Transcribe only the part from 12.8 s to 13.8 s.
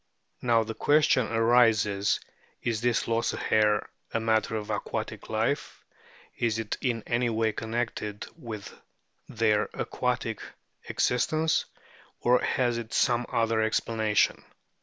some other